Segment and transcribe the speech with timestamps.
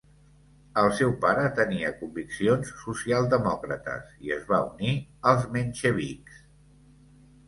[0.83, 4.95] El seu pare tenia conviccions socialdemòcrates i es va unir
[5.33, 6.41] als menxevics.